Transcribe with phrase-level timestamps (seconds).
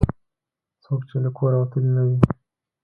[0.83, 2.17] څوک چې له کوره وتلي نه وي.